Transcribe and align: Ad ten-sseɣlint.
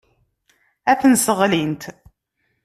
Ad 0.91 0.97
ten-sseɣlint. 0.99 1.83